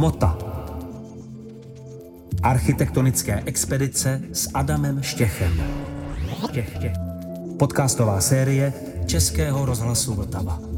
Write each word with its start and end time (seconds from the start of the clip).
Hmota. 0.00 0.38
Architektonické 2.42 3.42
expedice 3.46 4.22
s 4.32 4.50
Adamem 4.54 5.02
Štěchem. 5.02 5.52
Štěch, 6.48 6.72
štěch. 6.76 6.92
Podcastová 7.58 8.20
série 8.20 8.72
Českého 9.06 9.64
rozhlasu 9.64 10.14
Vltava. 10.14 10.69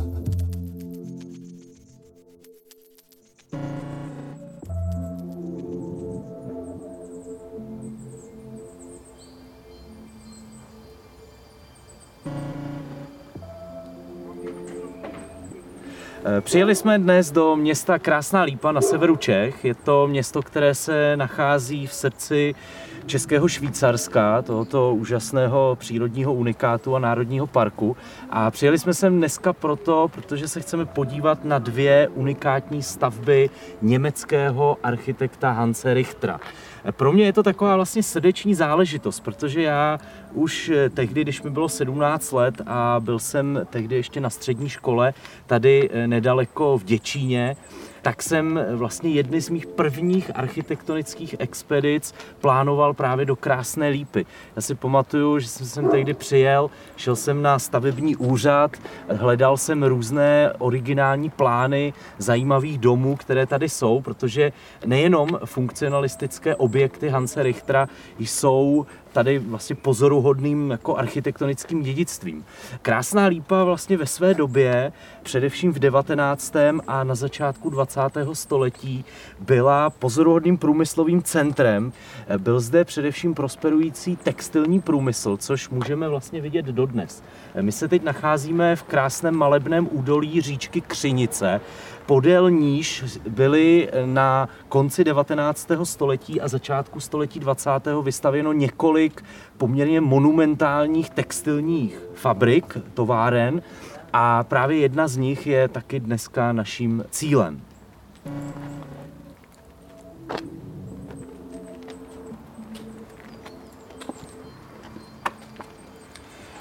Přijeli 16.44 16.74
jsme 16.74 16.98
dnes 16.98 17.30
do 17.30 17.56
města 17.56 17.98
Krásná 17.98 18.42
Lípa 18.42 18.72
na 18.72 18.80
severu 18.80 19.16
Čech. 19.16 19.64
Je 19.64 19.74
to 19.74 20.06
město, 20.06 20.42
které 20.42 20.74
se 20.74 21.16
nachází 21.16 21.86
v 21.86 21.92
srdci 21.92 22.54
Českého 23.06 23.48
Švýcarska, 23.48 24.42
tohoto 24.42 24.94
úžasného 24.94 25.76
přírodního 25.80 26.34
unikátu 26.34 26.96
a 26.96 26.98
národního 26.98 27.46
parku. 27.46 27.96
A 28.30 28.50
přijeli 28.50 28.78
jsme 28.78 28.94
sem 28.94 29.18
dneska 29.18 29.52
proto, 29.52 30.10
protože 30.14 30.48
se 30.48 30.60
chceme 30.60 30.84
podívat 30.84 31.44
na 31.44 31.58
dvě 31.58 32.08
unikátní 32.14 32.82
stavby 32.82 33.50
německého 33.82 34.76
architekta 34.82 35.50
Hanse 35.50 35.94
Richtera. 35.94 36.40
Pro 36.90 37.12
mě 37.12 37.24
je 37.24 37.32
to 37.32 37.42
taková 37.42 37.76
vlastně 37.76 38.02
srdeční 38.02 38.54
záležitost, 38.54 39.20
protože 39.20 39.62
já 39.62 39.98
už 40.32 40.68
eh, 40.68 40.90
tehdy, 40.90 41.20
když 41.20 41.42
mi 41.42 41.50
bylo 41.50 41.68
17 41.68 42.32
let 42.32 42.60
a 42.66 42.96
byl 43.00 43.18
jsem 43.18 43.60
tehdy 43.70 43.96
ještě 43.96 44.20
na 44.20 44.30
střední 44.30 44.68
škole, 44.68 45.14
tady 45.46 45.90
eh, 45.92 46.06
nedaleko 46.06 46.78
v 46.78 46.84
Děčíně, 46.84 47.56
tak 48.02 48.22
jsem 48.22 48.60
vlastně 48.72 49.10
jedny 49.10 49.40
z 49.40 49.48
mých 49.48 49.66
prvních 49.66 50.30
architektonických 50.34 51.36
expedic 51.38 52.14
plánoval 52.40 52.94
právě 52.94 53.24
do 53.26 53.36
Krásné 53.36 53.88
Lípy. 53.88 54.26
Já 54.56 54.62
si 54.62 54.74
pamatuju, 54.74 55.38
že 55.38 55.48
jsem 55.48 55.66
sem 55.66 55.88
tehdy 55.88 56.14
přijel, 56.14 56.70
šel 56.96 57.16
jsem 57.16 57.42
na 57.42 57.58
stavební 57.58 58.16
úřad, 58.16 58.76
hledal 59.08 59.56
jsem 59.56 59.82
různé 59.82 60.52
originální 60.58 61.30
plány 61.30 61.92
zajímavých 62.18 62.78
domů, 62.78 63.16
které 63.16 63.46
tady 63.46 63.68
jsou, 63.68 64.00
protože 64.00 64.52
nejenom 64.86 65.28
funkcionalistické 65.44 66.56
objekty 66.56 67.08
Hanse 67.08 67.42
Richtera 67.42 67.88
jsou 68.18 68.86
tady 69.12 69.38
vlastně 69.38 69.76
pozoruhodným 69.76 70.70
jako 70.70 70.96
architektonickým 70.96 71.82
dědictvím. 71.82 72.44
Krásná 72.82 73.26
lípa 73.26 73.64
vlastně 73.64 73.96
ve 73.96 74.06
své 74.06 74.34
době, 74.34 74.92
především 75.22 75.72
v 75.72 75.78
19. 75.78 76.54
a 76.86 77.04
na 77.04 77.14
začátku 77.14 77.70
20. 77.70 77.91
století, 78.32 79.04
byla 79.40 79.90
pozoruhodným 79.90 80.58
průmyslovým 80.58 81.22
centrem. 81.22 81.92
Byl 82.38 82.60
zde 82.60 82.84
především 82.84 83.34
prosperující 83.34 84.16
textilní 84.16 84.80
průmysl, 84.80 85.36
což 85.36 85.68
můžeme 85.68 86.08
vlastně 86.08 86.40
vidět 86.40 86.66
dodnes. 86.66 87.22
My 87.60 87.72
se 87.72 87.88
teď 87.88 88.02
nacházíme 88.02 88.76
v 88.76 88.82
krásném 88.82 89.36
malebném 89.36 89.88
údolí 89.90 90.40
říčky 90.40 90.80
Křinice, 90.80 91.60
podél 92.06 92.50
níž 92.50 93.04
byly 93.28 93.90
na 94.04 94.48
konci 94.68 95.04
19. 95.04 95.68
století 95.84 96.40
a 96.40 96.48
začátku 96.48 97.00
století 97.00 97.40
20. 97.40 97.70
vystavěno 98.02 98.52
několik 98.52 99.24
poměrně 99.56 100.00
monumentálních 100.00 101.10
textilních 101.10 102.00
fabrik, 102.14 102.78
továren 102.94 103.62
a 104.12 104.44
právě 104.44 104.78
jedna 104.78 105.08
z 105.08 105.16
nich 105.16 105.46
je 105.46 105.68
taky 105.68 106.00
dneska 106.00 106.52
naším 106.52 107.04
cílem. 107.10 107.60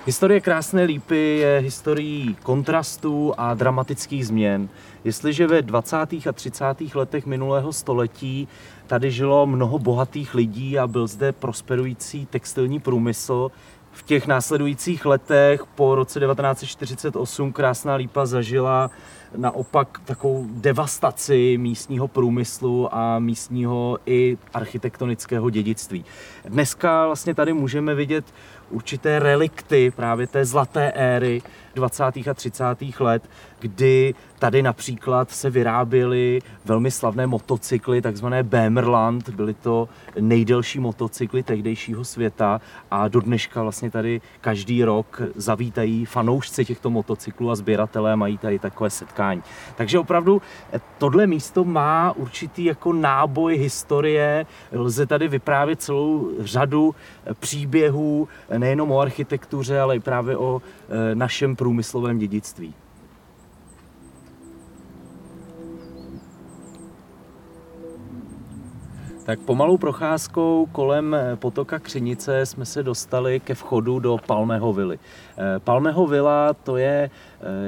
Historie 0.06 0.42
Krásné 0.42 0.84
lípy 0.84 1.38
je 1.38 1.60
historií 1.60 2.36
kontrastů 2.44 3.34
a 3.38 3.54
dramatických 3.54 4.28
změn. 4.28 4.70
Jestliže 5.04 5.48
ve 5.48 5.62
20. 5.62 5.98
a 6.30 6.32
30. 6.34 6.66
letech 6.96 7.26
minulého 7.26 7.74
století 7.74 8.48
tady 8.88 9.12
žilo 9.12 9.46
mnoho 9.46 9.80
bohatých 9.80 10.36
lidí 10.36 10.80
a 10.80 10.88
byl 10.88 11.08
zde 11.08 11.32
prosperující 11.32 12.26
textilní 12.26 12.80
průmysl, 12.80 13.52
v 13.92 14.04
těch 14.04 14.28
následujících 14.28 15.06
letech 15.06 15.66
po 15.76 15.96
roce 15.96 16.20
1948 16.20 17.54
Krásná 17.54 17.96
lípa 17.96 18.26
zažila 18.26 18.92
naopak 19.36 20.02
takovou 20.06 20.46
devastaci 20.50 21.58
místního 21.58 22.08
průmyslu 22.08 22.96
a 22.96 23.20
místního 23.20 23.98
i 24.06 24.38
architektonického 24.54 25.50
dědictví. 25.50 26.06
Dneska 26.46 27.06
vlastně 27.06 27.36
tady 27.36 27.54
můžeme 27.54 27.96
vidět 27.96 28.26
určité 28.72 29.20
relikty 29.20 29.92
právě 29.96 30.28
té 30.28 30.46
zlaté 30.46 30.92
éry 30.92 31.42
20. 31.76 32.04
a 32.04 32.34
30. 32.34 32.64
let, 33.00 33.30
kdy 33.60 34.14
tady 34.40 34.62
například 34.62 35.32
se 35.32 35.50
vyráběly 35.50 36.42
velmi 36.66 36.92
slavné 36.92 37.28
motocykly, 37.28 38.02
takzvané 38.02 38.44
Bämerland, 38.44 39.30
byly 39.30 39.54
to 39.54 39.90
nejdelší 40.20 40.80
motocykly 40.80 41.44
tehdejšího 41.44 42.06
světa 42.06 42.62
a 42.92 43.08
do 43.08 43.20
dneška 43.20 43.64
vlastně 43.64 43.92
tady 43.92 44.22
každý 44.42 44.84
rok 44.84 45.22
zavítají 45.36 46.06
fanoušci 46.06 46.66
těchto 46.66 46.90
motocyklů 46.90 47.52
a 47.52 47.56
sběratelé 47.56 48.16
mají 48.16 48.38
tady 48.38 48.60
takové 48.60 48.90
setkání. 48.90 49.44
Takže 49.76 50.00
opravdu 50.00 50.42
eh, 50.74 50.80
tohle 50.98 51.28
místo 51.28 51.64
má 51.64 52.12
určitý 52.12 52.66
jako 52.66 52.94
náboj 52.94 53.58
historie, 53.58 54.46
lze 54.72 55.06
tady 55.06 55.28
vyprávět 55.28 55.82
celou 55.82 56.32
řadu 56.40 56.96
eh, 57.26 57.34
příběhů, 57.34 58.28
eh, 58.50 58.60
nejenom 58.62 58.92
o 58.92 59.00
architektuře, 59.00 59.80
ale 59.80 59.96
i 59.96 60.00
právě 60.00 60.38
o 60.38 60.62
našem 61.14 61.56
průmyslovém 61.56 62.18
dědictví. 62.18 62.74
Tak 69.26 69.40
pomalou 69.40 69.78
procházkou 69.78 70.68
kolem 70.72 71.16
potoka 71.36 71.80
Křinice 71.80 72.46
jsme 72.46 72.66
se 72.66 72.84
dostali 72.84 73.40
ke 73.40 73.56
vchodu 73.56 74.00
do 74.00 74.18
Palmého 74.28 74.74
vily. 74.74 75.00
Eh, 75.38 75.60
Palmého 75.60 76.08
vila 76.08 76.54
to 76.54 76.78
je 76.78 77.10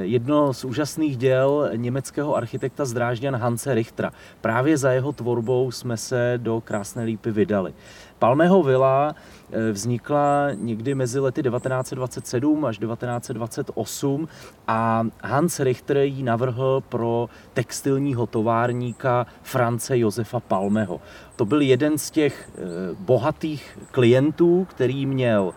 jedno 0.01 0.53
z 0.53 0.65
úžasných 0.65 1.17
děl 1.17 1.69
německého 1.75 2.35
architekta 2.35 2.85
z 2.85 2.93
Drážďan 2.93 3.35
Hanse 3.35 3.73
Richtera. 3.73 4.11
Právě 4.41 4.77
za 4.77 4.91
jeho 4.91 5.11
tvorbou 5.11 5.71
jsme 5.71 5.97
se 5.97 6.33
do 6.37 6.61
Krásné 6.61 7.03
lípy 7.03 7.31
vydali. 7.31 7.73
Palmého 8.23 8.63
vila 8.63 9.15
eh, 9.51 9.71
vznikla 9.71 10.47
někdy 10.53 10.95
mezi 10.95 11.19
lety 11.19 11.43
1927 11.43 12.65
až 12.65 12.77
1928 12.77 14.27
a 14.67 15.07
Hans 15.23 15.59
Richter 15.59 15.97
ji 15.97 16.23
navrhl 16.23 16.83
pro 16.89 17.29
textilního 17.53 18.27
továrníka 18.27 19.27
France 19.41 19.97
Josefa 19.97 20.39
Palmeho. 20.39 21.01
To 21.35 21.45
byl 21.45 21.61
jeden 21.61 21.97
z 21.97 22.11
těch 22.11 22.51
bohatých 22.99 23.79
klientů, 23.91 24.67
který 24.69 25.05
měl 25.05 25.53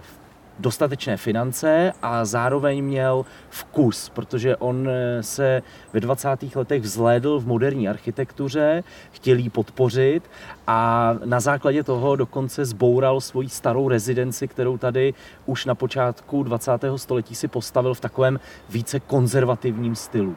v 0.00 0.19
dostatečné 0.60 1.16
finance 1.16 1.92
a 2.02 2.24
zároveň 2.24 2.84
měl 2.84 3.24
vkus, 3.48 4.08
protože 4.08 4.56
on 4.56 4.88
eh, 4.88 5.22
se 5.22 5.62
ve 5.92 6.00
20. 6.00 6.28
letech 6.54 6.82
vzlédl 6.82 7.40
v 7.40 7.46
moderní 7.46 7.88
architektuře, 7.88 8.84
chtěl 9.10 9.38
ji 9.38 9.50
podpořit 9.50 10.30
a 10.66 11.14
na 11.24 11.40
základě 11.40 11.84
toho 11.84 12.16
dokonce 12.16 12.64
zboural 12.64 13.20
svoji 13.20 13.48
starou 13.48 13.88
rezidenci, 13.88 14.48
kterou 14.48 14.78
tady 14.78 15.14
už 15.46 15.66
na 15.66 15.74
počátku 15.74 16.42
20. 16.42 16.72
století 16.96 17.34
si 17.34 17.48
postavil 17.48 17.94
v 17.94 18.00
takovém 18.00 18.40
více 18.68 19.00
konzervativním 19.00 19.94
stylu. 19.94 20.36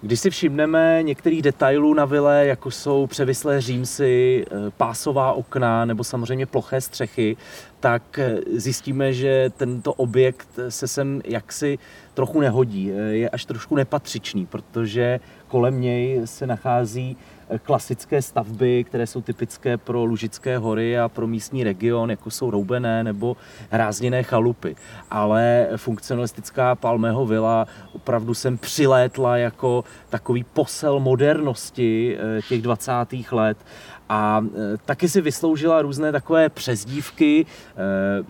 Když 0.00 0.20
si 0.20 0.30
všimneme 0.30 0.98
některých 1.02 1.42
detailů 1.42 1.94
na 1.94 2.04
vile, 2.04 2.46
jako 2.46 2.70
jsou 2.70 3.06
převislé 3.06 3.60
římsy, 3.60 4.44
eh, 4.46 4.70
pásová 4.76 5.32
okna 5.32 5.84
nebo 5.84 6.04
samozřejmě 6.04 6.46
ploché 6.46 6.80
střechy, 6.80 7.36
tak 7.80 8.18
eh, 8.18 8.36
zjistíme, 8.56 9.12
že 9.12 9.50
tento 9.56 9.92
objekt 9.92 10.48
se 10.68 10.88
sem 10.88 11.20
jaksi 11.24 11.78
trochu 12.18 12.40
nehodí, 12.40 12.90
eh, 12.90 12.94
je 12.98 13.30
až 13.30 13.44
trošku 13.44 13.76
nepatřičný, 13.76 14.46
protože 14.46 15.20
kolem 15.48 15.80
něj 15.80 16.20
se 16.24 16.46
nachází 16.46 17.16
klasické 17.62 18.22
stavby, 18.22 18.84
které 18.84 19.06
jsou 19.06 19.22
typické 19.22 19.76
pro 19.76 20.04
Lužické 20.04 20.58
hory 20.58 20.98
a 20.98 21.08
pro 21.08 21.26
místní 21.26 21.64
region, 21.64 22.10
jako 22.10 22.30
jsou 22.30 22.50
roubené 22.50 23.04
nebo 23.04 23.36
hrázněné 23.70 24.22
chalupy. 24.22 24.76
Ale 25.10 25.68
funkcionalistická 25.76 26.74
Palmého 26.74 27.26
vila 27.26 27.66
opravdu 27.92 28.34
sem 28.34 28.58
přilétla 28.58 29.36
jako 29.36 29.84
takový 30.08 30.44
posel 30.44 31.00
modernosti 31.00 32.18
eh, 32.18 32.42
těch 32.48 32.62
20. 32.62 32.92
let 33.30 33.58
a 34.08 34.44
e, 34.44 34.76
taky 34.76 35.08
si 35.08 35.20
vysloužila 35.20 35.82
různé 35.82 36.12
takové 36.12 36.48
přezdívky. 36.48 37.46
E, 37.46 37.46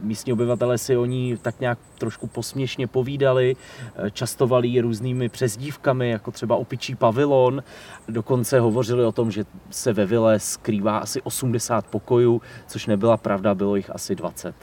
místní 0.02 0.32
obyvatelé 0.32 0.78
si 0.78 0.96
o 0.96 1.04
ní 1.04 1.36
tak 1.42 1.60
nějak 1.60 1.78
trošku 1.98 2.26
posměšně 2.26 2.86
povídali. 2.86 3.56
častovali 4.10 4.68
ji 4.68 4.80
různými 4.80 5.28
přezdívkami, 5.28 6.10
jako 6.10 6.30
třeba 6.30 6.56
opičí 6.56 6.94
pavilon. 6.94 7.62
Dokonce 8.08 8.60
hovořili 8.60 9.04
o 9.04 9.12
tom, 9.12 9.30
že 9.30 9.44
se 9.70 9.92
ve 9.92 10.06
vile 10.06 10.40
skrývá 10.40 10.98
asi 10.98 11.22
80 11.22 11.86
pokojů, 11.86 12.42
což 12.66 12.86
nebyla 12.86 13.16
pravda, 13.16 13.54
bylo 13.54 13.76
jich 13.76 13.90
asi 13.90 14.14
20. 14.14 14.54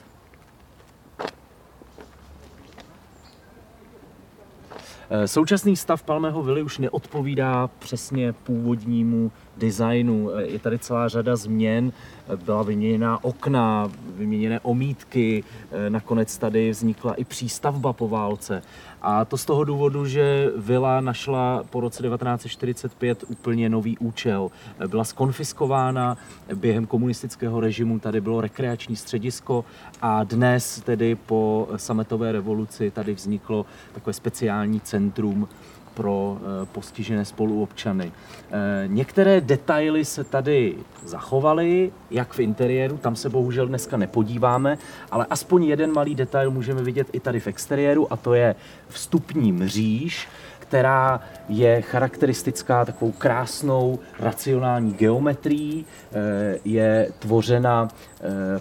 Eh, 5.09 5.27
současný 5.27 5.75
stav 5.75 6.03
Palmého 6.03 6.43
vily 6.43 6.61
už 6.61 6.77
neodpovídá 6.77 7.69
přesně 7.79 8.33
původnímu 8.33 9.31
designu. 9.57 10.31
Eh, 10.31 10.43
je 10.43 10.59
tady 10.59 10.79
celá 10.79 11.07
řada 11.07 11.35
změn, 11.35 11.91
eh, 12.27 12.37
byla 12.37 12.63
vyměněná 12.63 13.23
okna, 13.23 13.91
vyměněné 14.15 14.59
omítky, 14.59 15.43
nakonec 15.89 16.37
tady 16.37 16.71
vznikla 16.71 17.13
i 17.13 17.23
přístavba 17.23 17.93
po 17.93 18.07
válce. 18.07 18.61
A 19.01 19.25
to 19.25 19.37
z 19.37 19.45
toho 19.45 19.63
důvodu, 19.63 20.05
že 20.05 20.51
vila 20.57 21.01
našla 21.01 21.63
po 21.69 21.79
roce 21.79 22.03
1945 22.03 23.23
úplně 23.27 23.69
nový 23.69 23.97
účel. 23.97 24.51
Byla 24.87 25.03
skonfiskována 25.03 26.17
během 26.55 26.85
komunistického 26.85 27.59
režimu, 27.59 27.99
tady 27.99 28.21
bylo 28.21 28.41
rekreační 28.41 28.95
středisko 28.95 29.65
a 30.01 30.23
dnes 30.23 30.81
tedy 30.81 31.15
po 31.15 31.67
sametové 31.75 32.31
revoluci 32.31 32.91
tady 32.91 33.13
vzniklo 33.13 33.65
takové 33.93 34.13
speciální 34.13 34.81
centrum 34.81 35.47
pro 35.95 36.37
eh, 36.37 36.65
postižené 36.65 37.25
spoluobčany. 37.25 38.11
Eh, 38.11 38.83
některé 38.87 39.41
detaily 39.41 40.05
se 40.05 40.23
tady 40.23 40.75
zachovaly, 41.05 41.91
jak 42.11 42.33
v 42.33 42.39
interiéru, 42.39 42.97
tam 42.97 43.15
se 43.15 43.29
bohužel 43.29 43.67
dneska 43.67 43.97
nepodíváme, 43.97 44.77
ale 45.11 45.25
aspoň 45.29 45.63
jeden 45.63 45.93
malý 45.93 46.15
detail 46.15 46.51
můžeme 46.51 46.83
vidět 46.83 47.07
i 47.13 47.19
tady 47.19 47.39
v 47.39 47.47
exteriéru 47.47 48.13
a 48.13 48.15
to 48.15 48.33
je 48.33 48.55
vstupní 48.89 49.51
mříž, 49.51 50.27
která 50.59 51.19
je 51.49 51.81
charakteristická 51.81 52.85
takovou 52.85 53.11
krásnou 53.11 53.99
racionální 54.19 54.93
geometrií, 54.93 55.85
eh, 55.85 56.59
je 56.65 57.11
tvořena 57.19 57.87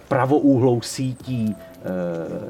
pravoúhlou 0.09 0.81
sítí 0.81 1.57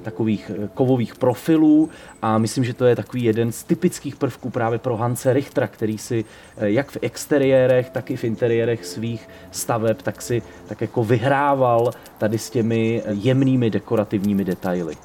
takových 0.03 0.51
eh, 0.55 0.69
kovových 0.75 1.15
profilů 1.15 1.91
a 2.23 2.39
myslím, 2.39 2.65
že 2.65 2.75
to 2.75 2.85
je 2.85 2.97
takový 2.97 3.25
jeden 3.25 3.53
z 3.53 3.65
typických 3.65 4.17
prvků 4.17 4.51
právě 4.51 4.79
pro 4.79 4.97
Hanse 4.97 5.33
Richtera, 5.33 5.67
který 5.67 5.99
si 5.99 6.25
eh, 6.57 6.71
jak 6.71 6.91
v 6.91 6.97
exteriérech, 7.03 7.91
tak 7.91 8.11
i 8.11 8.17
v 8.17 8.25
interiérech 8.25 8.85
svých 8.85 9.29
staveb 9.51 9.97
tak 10.03 10.23
si 10.23 10.43
tak 10.67 10.81
jako 10.81 11.05
vyhrával 11.05 11.91
tady 12.19 12.39
s 12.39 12.51
těmi 12.51 13.03
jemnými 13.09 13.71
dekorativními 13.71 14.45
detaily. 14.45 14.97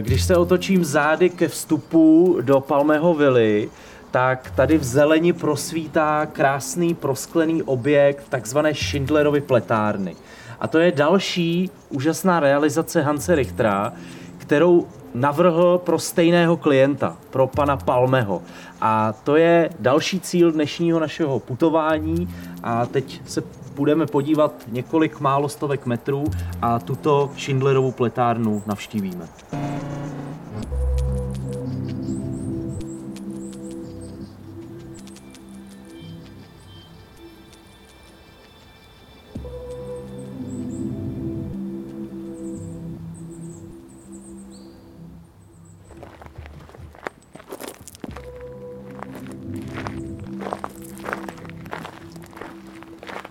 Když 0.00 0.22
se 0.22 0.36
otočím 0.36 0.84
zády 0.84 1.30
ke 1.30 1.48
vstupu 1.48 2.38
do 2.40 2.60
Palmého 2.60 3.14
vily, 3.14 3.70
tak 4.10 4.50
tady 4.50 4.78
v 4.78 4.84
zeleni 4.84 5.32
prosvítá 5.32 6.26
krásný 6.26 6.94
prosklený 6.94 7.62
objekt 7.62 8.28
takzvané 8.28 8.74
Schindlerovy 8.74 9.40
pletárny. 9.40 10.16
A 10.60 10.68
to 10.68 10.78
je 10.78 10.92
další 10.92 11.70
úžasná 11.88 12.40
realizace 12.40 13.02
Hanse 13.02 13.34
Richtera, 13.34 13.92
kterou 14.38 14.86
navrhl 15.14 15.78
pro 15.78 15.98
stejného 15.98 16.56
klienta, 16.56 17.16
pro 17.30 17.46
pana 17.46 17.76
Palmeho. 17.76 18.42
A 18.80 19.12
to 19.12 19.36
je 19.36 19.70
další 19.80 20.20
cíl 20.20 20.52
dnešního 20.52 21.00
našeho 21.00 21.40
putování 21.40 22.28
a 22.62 22.86
teď 22.86 23.20
se 23.24 23.42
budeme 23.74 24.06
podívat 24.06 24.52
několik 24.68 25.20
málo 25.20 25.48
stovek 25.48 25.86
metrů 25.86 26.24
a 26.62 26.78
tuto 26.78 27.30
Schindlerovu 27.36 27.92
pletárnu 27.92 28.62
navštívíme. 28.66 29.28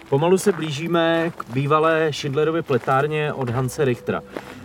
Pomalu 0.09 0.37
se 0.37 0.51
blížíme 0.51 1.31
k 1.37 1.53
bývalé 1.53 2.13
Schindlerově 2.13 2.61
pletárně 2.61 3.33
od 3.33 3.49
Hanse 3.49 3.85
Richtera. 3.85 4.21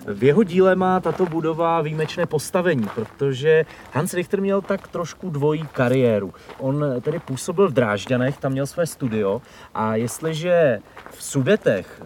V 0.07 0.25
jeho 0.25 0.43
díle 0.43 0.77
má 0.77 1.01
tato 1.01 1.27
budova 1.27 1.81
výjimečné 1.81 2.27
postavení, 2.27 2.89
protože 2.95 3.65
Hans 3.93 4.15
Richter 4.15 4.41
měl 4.41 4.61
tak 4.61 4.89
trošku 4.89 5.31
dvojí 5.31 5.67
kariéru. 5.73 6.35
On 6.59 6.85
tedy 7.01 7.19
působil 7.19 7.69
v 7.69 7.73
Drážďanech, 7.73 8.37
tam 8.37 8.53
měl 8.53 8.67
své 8.67 8.87
studio 8.87 9.43
a 9.75 9.97
jestliže 9.97 10.79
v 11.11 11.23
Sudetech 11.23 12.03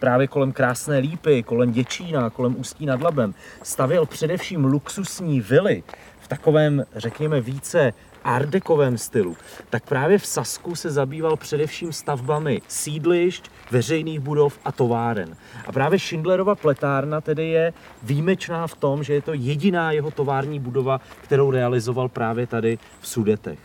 právě 0.00 0.26
kolem 0.26 0.52
Krásné 0.52 0.98
Lípy, 0.98 1.42
kolem 1.42 1.72
Děčína, 1.72 2.30
kolem 2.30 2.60
Ústí 2.60 2.86
nad 2.86 3.02
Labem 3.02 3.34
stavěl 3.62 4.06
především 4.06 4.64
luxusní 4.64 5.40
vily 5.40 5.82
v 6.20 6.28
takovém, 6.28 6.84
řekněme, 6.96 7.40
více 7.40 7.92
ardekovém 8.28 8.98
stylu, 8.98 9.36
tak 9.70 9.84
právě 9.84 10.18
v 10.18 10.26
Sasku 10.26 10.76
se 10.76 10.90
zabýval 10.90 11.36
především 11.36 11.92
stavbami 11.92 12.62
sídlišť, 12.68 13.50
veřejných 13.70 14.20
budov 14.20 14.58
a 14.64 14.72
továren. 14.72 15.36
A 15.66 15.72
právě 15.72 15.98
Schindlerova 15.98 16.54
pletárna 16.54 17.20
tedy 17.20 17.48
je 17.48 17.72
výjimečná 18.02 18.66
v 18.66 18.74
tom, 18.74 19.02
že 19.02 19.14
je 19.14 19.22
to 19.22 19.32
jediná 19.34 19.92
jeho 19.92 20.10
tovární 20.10 20.60
budova, 20.60 21.00
kterou 21.22 21.50
realizoval 21.50 22.08
právě 22.08 22.46
tady 22.46 22.78
v 23.00 23.08
Sudetech. 23.08 23.58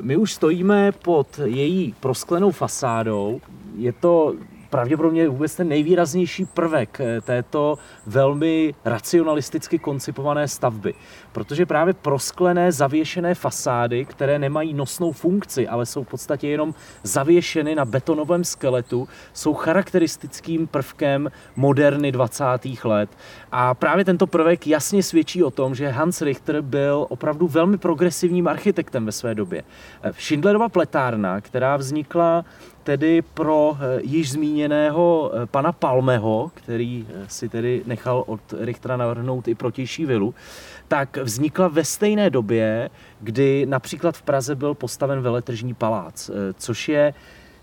My 0.00 0.16
už 0.16 0.32
stojíme 0.32 0.92
pod 0.92 1.40
její 1.44 1.94
prosklenou 2.00 2.50
fasádou. 2.50 3.40
Je 3.76 3.92
to 3.92 4.34
pravděpodobně 4.72 5.28
vůbec 5.28 5.54
ten 5.54 5.68
nejvýraznější 5.68 6.44
prvek 6.44 7.00
eh, 7.00 7.20
této 7.20 7.78
velmi 8.06 8.74
racionalisticky 8.84 9.78
koncipované 9.78 10.48
stavby. 10.48 10.94
Protože 11.32 11.66
právě 11.66 11.94
prosklené 11.94 12.72
zavěšené 12.72 13.34
fasády, 13.34 14.04
které 14.04 14.38
nemají 14.38 14.74
nosnou 14.74 15.12
funkci, 15.12 15.68
ale 15.68 15.86
jsou 15.86 16.04
v 16.04 16.08
podstatě 16.08 16.48
jenom 16.48 16.74
zavěšeny 17.02 17.74
na 17.74 17.84
betonovém 17.84 18.44
skeletu, 18.44 19.08
jsou 19.32 19.54
charakteristickým 19.54 20.66
prvkem 20.66 21.30
moderny 21.56 22.12
20. 22.12 22.44
let. 22.84 23.10
A 23.52 23.74
právě 23.74 24.04
tento 24.04 24.26
prvek 24.26 24.66
jasně 24.66 25.02
svědčí 25.02 25.44
o 25.44 25.50
tom, 25.50 25.74
že 25.74 25.88
Hans 25.88 26.22
Richter 26.22 26.60
byl 26.60 27.06
opravdu 27.08 27.46
velmi 27.48 27.78
progresivním 27.78 28.48
architektem 28.48 29.06
ve 29.06 29.12
své 29.12 29.34
době. 29.34 29.62
Eh, 30.02 30.12
Schindlerova 30.18 30.68
pletárna, 30.68 31.40
která 31.40 31.76
vznikla 31.76 32.44
tedy 32.84 33.22
pro 33.22 33.76
eh, 33.80 34.00
již 34.02 34.30
zmíněného 34.30 35.32
eh, 35.34 35.46
pana 35.46 35.72
Palmeho, 35.72 36.50
který 36.54 37.06
eh, 37.08 37.24
si 37.28 37.48
tedy 37.48 37.82
nechal 37.86 38.24
od 38.26 38.40
Richtera 38.60 38.96
navrhnout 38.96 39.48
i 39.48 39.54
protější 39.54 40.06
vilu, 40.06 40.34
tak 40.88 41.16
vznikla 41.16 41.68
ve 41.68 41.84
stejné 41.84 42.30
době, 42.30 42.90
kdy 43.20 43.66
například 43.66 44.16
v 44.16 44.22
Praze 44.22 44.54
byl 44.54 44.74
postaven 44.74 45.20
veletržní 45.20 45.74
palác, 45.74 46.30
což 46.58 46.88
je 46.88 47.14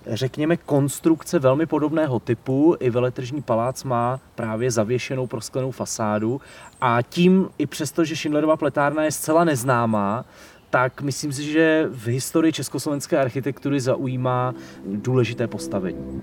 řekněme, 0.07 0.57
konstrukce 0.57 1.39
velmi 1.39 1.65
podobného 1.65 2.19
typu. 2.19 2.75
I 2.79 2.89
veletržní 2.89 3.41
palác 3.41 3.83
má 3.83 4.19
právě 4.35 4.71
zavěšenou 4.71 5.27
prosklenou 5.27 5.71
fasádu 5.71 6.41
a 6.81 7.01
tím, 7.01 7.49
i 7.57 7.65
přesto, 7.65 8.05
že 8.05 8.15
Schindlerova 8.15 8.57
pletárna 8.57 9.03
je 9.03 9.11
zcela 9.11 9.43
neznámá, 9.43 10.25
tak 10.69 11.01
myslím 11.01 11.33
si, 11.33 11.43
že 11.43 11.87
v 11.89 12.07
historii 12.07 12.53
československé 12.53 13.17
architektury 13.17 13.79
zaujímá 13.79 14.53
důležité 14.85 15.47
postavení. 15.47 16.21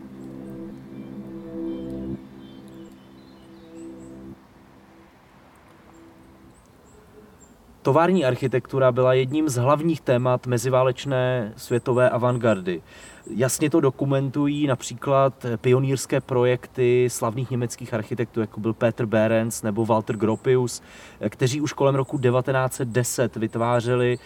Tovární 7.83 8.25
architektura 8.25 8.93
byla 8.93 9.15
jedním 9.15 9.49
z 9.49 9.57
hlavních 9.57 10.01
témat 10.01 10.47
meziválečné 10.47 11.53
světové 11.57 12.11
avantgardy. 12.11 12.83
Jasně 13.31 13.71
to 13.71 13.81
dokumentují 13.81 14.67
například 14.67 15.47
pionýrské 15.61 16.21
projekty 16.21 17.09
slavných 17.11 17.51
německých 17.51 17.95
architektů, 17.95 18.41
jako 18.41 18.61
byl 18.61 18.73
Peter 18.73 19.07
Behrens 19.07 19.63
nebo 19.63 19.87
Walter 19.87 20.17
Gropius, 20.17 20.83
kteří 21.29 21.61
už 21.61 21.73
kolem 21.73 21.95
roku 21.95 22.19
1910 22.19 23.37
vytvářeli 23.37 24.19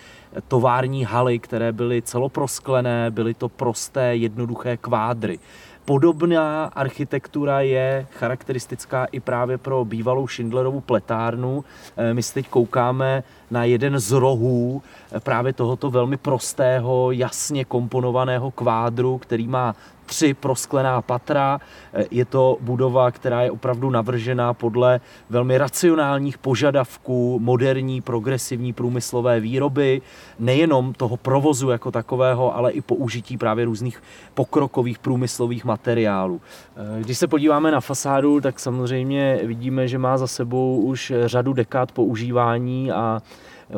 tovární 0.49 1.05
haly, 1.05 1.39
které 1.39 1.73
byly 1.73 2.03
celoprosklené, 2.03 3.11
byly 3.11 3.35
to 3.35 3.49
prosté, 3.49 4.17
jednoduché 4.17 4.77
kvádry. 4.77 5.39
Podobná 5.85 6.65
architektura 6.65 7.61
je 7.61 8.07
charakteristická 8.13 9.05
i 9.05 9.21
právě 9.21 9.59
pro 9.59 9.85
bývalou 9.85 10.29
Schindlerovu 10.29 10.81
pletárnu. 10.81 11.65
Eh, 11.97 12.15
my 12.15 12.23
se 12.23 12.35
teď 12.35 12.49
koukáme 12.49 13.23
na 13.51 13.65
jeden 13.65 13.99
z 13.99 14.11
rohů 14.11 14.83
eh, 15.13 15.21
právě 15.21 15.53
tohoto 15.53 15.91
velmi 15.91 16.17
prostého, 16.17 17.13
jasně 17.13 17.65
komponovaného 17.65 18.51
kvádru, 18.51 19.19
který 19.19 19.49
má 19.49 19.75
tři 20.11 20.35
prosklená 20.35 21.03
patra. 21.03 21.61
Je 22.11 22.25
to 22.25 22.59
budova, 22.61 23.11
která 23.11 23.43
je 23.43 23.51
opravdu 23.51 23.91
navržena 23.91 24.55
podle 24.55 25.01
velmi 25.31 25.59
racionálních 25.59 26.39
požadavků 26.39 27.39
moderní, 27.39 28.01
progresivní 28.01 28.73
průmyslové 28.73 29.41
výroby, 29.41 30.03
nejenom 30.39 30.93
toho 30.93 31.17
provozu 31.17 31.71
jako 31.71 31.91
takového, 31.91 32.57
ale 32.57 32.73
i 32.73 32.81
použití 32.81 33.39
právě 33.39 33.65
různých 33.65 34.03
pokrokových 34.35 34.99
průmyslových 34.99 35.65
materiálů. 35.65 36.41
Když 37.01 37.19
se 37.19 37.27
podíváme 37.27 37.71
na 37.71 37.81
fasádu, 37.81 38.41
tak 38.41 38.61
samozřejmě 38.61 39.41
vidíme, 39.43 39.89
že 39.89 39.99
má 39.99 40.19
za 40.19 40.27
sebou 40.27 40.81
už 40.81 41.13
řadu 41.25 41.53
dekád 41.53 41.93
používání 41.93 42.93
a 42.93 43.23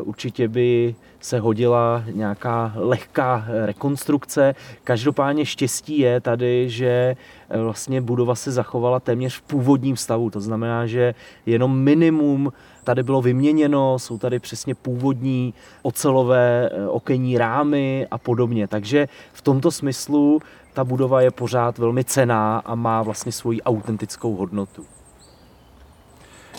určitě 0.00 0.48
by 0.48 0.94
se 1.20 1.40
hodila 1.40 2.04
nějaká 2.12 2.72
lehká 2.76 3.44
rekonstrukce. 3.64 4.54
Každopádně 4.84 5.46
štěstí 5.46 5.98
je 5.98 6.20
tady, 6.20 6.70
že 6.70 7.16
vlastně 7.62 8.00
budova 8.00 8.34
se 8.34 8.52
zachovala 8.52 9.00
téměř 9.00 9.36
v 9.38 9.42
původním 9.42 9.96
stavu. 9.96 10.30
To 10.30 10.40
znamená, 10.40 10.86
že 10.86 11.14
jenom 11.46 11.78
minimum 11.78 12.52
tady 12.84 13.02
bylo 13.02 13.22
vyměněno, 13.22 13.98
jsou 13.98 14.18
tady 14.18 14.38
přesně 14.38 14.74
původní 14.74 15.54
ocelové 15.82 16.70
okenní 16.88 17.38
rámy 17.38 18.06
a 18.10 18.18
podobně. 18.18 18.68
Takže 18.68 19.08
v 19.32 19.42
tomto 19.42 19.70
smyslu 19.70 20.40
ta 20.72 20.84
budova 20.84 21.20
je 21.20 21.30
pořád 21.30 21.78
velmi 21.78 22.04
cená 22.04 22.58
a 22.58 22.74
má 22.74 23.02
vlastně 23.02 23.32
svoji 23.32 23.62
autentickou 23.62 24.36
hodnotu. 24.36 24.84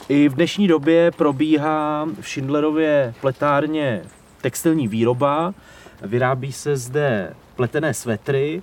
I 0.10 0.30
v 0.30 0.36
dnešní 0.36 0.68
době 0.68 1.12
probíhá 1.12 2.08
v 2.22 2.30
Schindlerově 2.30 3.14
pletárně 3.22 4.02
textilní 4.42 4.88
výroba. 4.88 5.54
Vyrábí 6.02 6.52
se 6.52 6.78
zde 6.78 7.34
pletené 7.56 7.94
svetry 7.94 8.62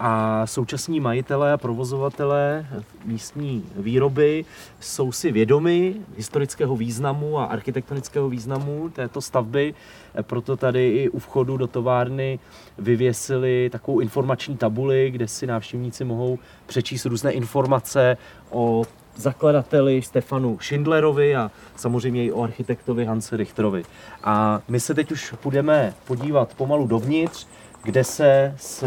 a 0.00 0.46
současní 0.46 1.00
majitelé 1.00 1.52
a 1.52 1.56
provozovatelé 1.56 2.66
místní 3.04 3.64
výroby 3.76 4.44
jsou 4.80 5.12
si 5.12 5.32
vědomi 5.32 5.94
historického 6.16 6.76
významu 6.76 7.38
a 7.38 7.44
architektonického 7.44 8.28
významu 8.28 8.88
této 8.88 9.20
stavby, 9.20 9.74
proto 10.22 10.56
tady 10.56 10.88
i 10.88 11.08
u 11.08 11.18
vchodu 11.18 11.56
do 11.56 11.66
továrny 11.66 12.38
vyvěsili 12.78 13.70
takovou 13.72 14.00
informační 14.00 14.56
tabuli, 14.56 15.10
kde 15.10 15.28
si 15.28 15.46
návštěvníci 15.46 16.04
mohou 16.04 16.38
přečíst 16.66 17.04
různé 17.04 17.32
informace 17.32 18.16
o 18.50 18.84
zakladateli 19.18 20.02
Stefanu 20.02 20.58
Schindlerovi 20.58 21.36
a 21.36 21.50
samozřejmě 21.76 22.24
i 22.24 22.32
o 22.32 22.42
architektovi 22.42 23.04
Hanse 23.04 23.36
Richterovi. 23.36 23.84
A 24.24 24.60
my 24.68 24.80
se 24.80 24.94
teď 24.94 25.12
už 25.12 25.34
budeme 25.42 25.94
podívat 26.06 26.54
pomalu 26.54 26.86
dovnitř, 26.86 27.46
kde 27.82 28.04
se 28.04 28.54
s 28.56 28.84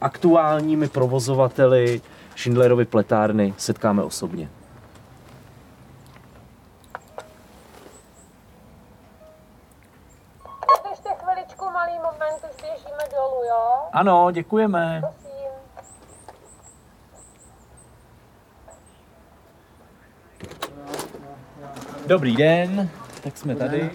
aktuálními 0.00 0.88
provozovateli 0.88 2.00
Schindlerovy 2.36 2.84
pletárny 2.84 3.54
setkáme 3.56 4.02
osobně. 4.02 4.48
Ještě 10.90 11.08
chviličku, 11.08 11.64
malý 11.64 11.92
moment, 11.92 12.36
už 12.50 12.62
běžíme 12.62 13.04
dolů, 13.14 13.44
jo? 13.48 13.88
Ano, 13.92 14.30
děkujeme. 14.30 15.00
Prosím. 15.00 15.27
Dobrý 22.08 22.36
den, 22.36 22.88
tak 23.22 23.38
jsme 23.38 23.54
tady. 23.54 23.90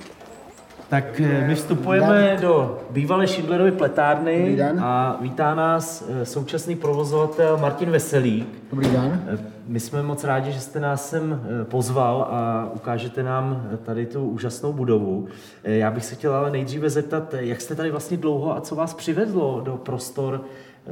Tak 0.90 1.20
eh, 1.20 1.48
my 1.48 1.56
vstupujeme 1.56 2.38
do 2.42 2.80
bývalé 2.90 3.28
Schindlerovy 3.28 3.72
pletárny 3.72 4.62
a 4.80 5.18
vítá 5.22 5.56
nás 5.56 6.04
eh, 6.10 6.26
současný 6.26 6.76
provozovatel 6.76 7.58
Martin 7.58 7.90
Veselík. 7.90 8.48
Dobrý 8.70 8.90
den. 8.90 9.24
Eh, 9.28 9.38
My 9.68 9.80
jsme 9.80 10.04
moc 10.04 10.24
rádi, 10.24 10.52
že 10.52 10.60
jste 10.60 10.80
nás 10.80 11.10
sem 11.10 11.42
pozval 11.64 12.28
a 12.32 12.70
ukážete 12.74 13.24
nám 13.24 13.70
tady 13.84 14.06
tu 14.06 14.30
úžasnou 14.30 14.74
budovu. 14.74 15.28
Já 15.64 15.92
bych 15.92 16.06
se 16.06 16.16
chtěl 16.16 16.36
ale 16.36 16.52
nejdříve 16.52 16.90
zeptat, 16.90 17.36
jak 17.40 17.62
jste 17.62 17.76
tady 17.76 17.92
vlastně 17.92 18.18
dlouho 18.18 18.58
a 18.58 18.62
co 18.62 18.76
vás 18.76 18.94
přivedlo 18.94 19.62
do 19.66 19.78
prostor 19.78 20.42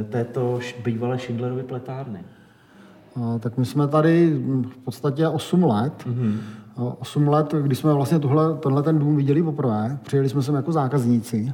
této 0.09 0.59
bývalé 0.83 1.19
Schindlerovy 1.19 1.63
pletárny? 1.63 2.23
A, 3.15 3.39
tak 3.39 3.57
my 3.57 3.65
jsme 3.65 3.87
tady 3.87 4.27
mm, 4.27 4.63
v 4.63 4.77
podstatě 4.77 5.27
8 5.27 5.63
let. 5.63 5.93
Mm-hmm. 6.05 6.37
8 6.75 7.27
let, 7.27 7.53
když 7.61 7.77
jsme 7.77 7.93
vlastně 7.93 8.19
tuhle, 8.19 8.53
tenhle 8.53 8.83
ten 8.83 8.99
dům 8.99 9.15
viděli 9.15 9.43
poprvé, 9.43 9.97
přijeli 10.03 10.29
jsme 10.29 10.43
sem 10.43 10.55
jako 10.55 10.71
zákazníci. 10.71 11.53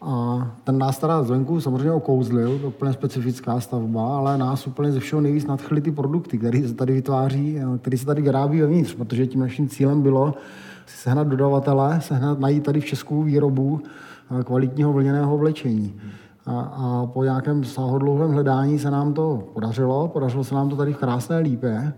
A 0.00 0.46
ten 0.64 0.78
nás 0.78 0.98
teda 0.98 1.22
zvenku 1.22 1.60
samozřejmě 1.60 1.92
okouzlil, 1.92 2.58
to 2.58 2.68
úplně 2.68 2.92
specifická 2.92 3.60
stavba, 3.60 4.16
ale 4.16 4.38
nás 4.38 4.66
úplně 4.66 4.92
ze 4.92 5.00
všeho 5.00 5.20
nejvíc 5.22 5.46
nadchly 5.46 5.80
ty 5.80 5.90
produkty, 5.90 6.38
které 6.38 6.68
se 6.68 6.74
tady 6.74 6.92
vytváří, 6.92 7.58
které 7.80 7.98
se 7.98 8.06
tady 8.06 8.22
vyrábí 8.22 8.60
vevnitř, 8.60 8.94
protože 8.94 9.26
tím 9.26 9.40
naším 9.40 9.68
cílem 9.68 10.02
bylo 10.02 10.34
sehnat 10.86 11.26
dodavatele, 11.26 12.00
sehnat, 12.00 12.38
najít 12.38 12.64
tady 12.64 12.80
v 12.80 12.84
Česku 12.84 13.22
výrobu 13.22 13.80
eh, 14.40 14.44
kvalitního 14.44 14.92
vlněného 14.92 15.34
oblečení. 15.34 15.94
A, 16.46 16.60
a 16.60 17.06
po 17.06 17.24
nějakém 17.24 17.64
sáhodlouhém 17.64 18.30
hledání 18.30 18.78
se 18.78 18.90
nám 18.90 19.14
to 19.14 19.48
podařilo. 19.54 20.08
Podařilo 20.08 20.44
se 20.44 20.54
nám 20.54 20.68
to 20.68 20.76
tady 20.76 20.92
v 20.92 20.96
krásné 20.96 21.38
lípě. 21.38 21.92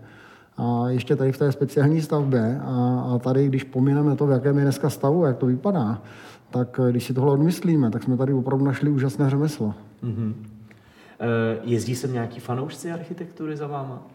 A 0.57 0.89
ještě 0.89 1.15
tady 1.15 1.31
v 1.31 1.37
té 1.37 1.51
speciální 1.51 2.01
stavbě. 2.01 2.61
A, 2.63 3.05
a 3.15 3.19
tady, 3.19 3.47
když 3.47 3.63
pomineme 3.63 4.15
to, 4.15 4.27
v 4.27 4.31
jakém 4.31 4.57
je 4.57 4.63
dneska 4.63 4.89
stavu, 4.89 5.25
jak 5.25 5.37
to 5.37 5.45
vypadá, 5.45 6.01
tak 6.51 6.79
eh, 6.87 6.91
když 6.91 7.03
si 7.03 7.13
tohle 7.13 7.33
odmyslíme, 7.33 7.91
tak 7.91 8.03
jsme 8.03 8.17
tady 8.17 8.33
opravdu 8.33 8.65
našli 8.65 8.89
úžasné 8.89 9.29
řemeslo. 9.29 9.73
Eh, 10.03 11.59
Jezdí 11.63 11.95
sem 11.95 12.13
nějaký 12.13 12.39
fanoušci 12.39 12.91
architektury 12.91 13.57
za 13.57 13.67
váma? 13.67 14.07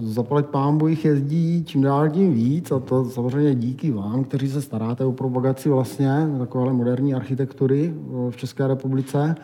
Zaplať 0.00 0.46
pámbu 0.46 0.88
jich 0.88 1.04
jezdí 1.04 1.64
čím 1.64 1.82
dál 1.82 2.08
tím 2.08 2.34
víc 2.34 2.72
a 2.72 2.78
to 2.78 3.04
samozřejmě 3.04 3.54
díky 3.54 3.90
vám, 3.90 4.24
kteří 4.24 4.48
se 4.48 4.62
staráte 4.62 5.04
o 5.04 5.12
propagaci 5.12 5.68
vlastně 5.68 6.28
takovéhle 6.38 6.72
moderní 6.72 7.14
architektury 7.14 7.94
eh, 7.94 8.30
v 8.30 8.36
České 8.36 8.66
republice. 8.66 9.34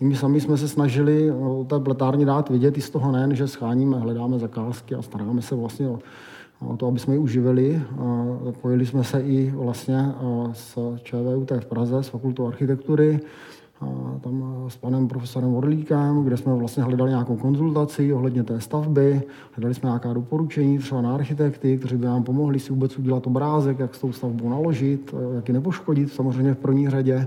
I 0.00 0.04
my 0.04 0.16
sami 0.16 0.40
jsme 0.40 0.56
se 0.56 0.68
snažili 0.68 1.32
o 1.32 1.66
té 1.68 1.80
pletárně 1.80 2.26
dát 2.26 2.50
vidět 2.50 2.78
i 2.78 2.80
z 2.80 2.90
toho 2.90 3.12
nejen, 3.12 3.34
že 3.34 3.48
scháníme, 3.48 3.98
hledáme 3.98 4.38
zakázky 4.38 4.94
a 4.94 5.02
staráme 5.02 5.42
se 5.42 5.54
vlastně 5.54 5.88
o, 5.88 5.98
o 6.60 6.76
to, 6.76 6.86
aby 6.86 6.98
jsme 6.98 7.14
ji 7.14 7.18
uživili. 7.18 7.82
A 7.98 8.26
Pojili 8.62 8.86
jsme 8.86 9.04
se 9.04 9.20
i 9.20 9.50
vlastně 9.50 9.98
eh, 9.98 10.48
s 10.52 10.96
ČVUT 11.02 11.50
v 11.50 11.66
Praze, 11.66 12.02
s 12.02 12.08
fakultou 12.08 12.46
architektury, 12.46 13.20
tam 14.20 14.64
s 14.68 14.76
panem 14.76 15.08
profesorem 15.08 15.54
Orlíkem, 15.54 16.24
kde 16.24 16.36
jsme 16.36 16.54
vlastně 16.54 16.82
hledali 16.82 17.10
nějakou 17.10 17.36
konzultaci 17.36 18.12
ohledně 18.12 18.42
té 18.42 18.60
stavby, 18.60 19.22
hledali 19.52 19.74
jsme 19.74 19.88
nějaká 19.88 20.12
doporučení 20.12 20.78
třeba 20.78 21.00
na 21.02 21.14
architekty, 21.14 21.78
kteří 21.78 21.96
by 21.96 22.06
nám 22.06 22.22
pomohli 22.22 22.58
si 22.58 22.72
vůbec 22.72 22.98
udělat 22.98 23.26
obrázek, 23.26 23.78
jak 23.78 23.94
s 23.94 24.00
tou 24.00 24.12
stavbou 24.12 24.48
naložit, 24.48 25.14
jak 25.34 25.48
ji 25.48 25.54
nepoškodit 25.54 26.12
samozřejmě 26.12 26.54
v 26.54 26.58
první 26.58 26.90
řadě 26.90 27.26